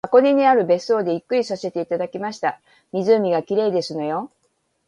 [0.03, 2.59] 箱根にある別荘でゆっくりさせていただきました。
[2.91, 4.31] 湖が綺麗ですのよ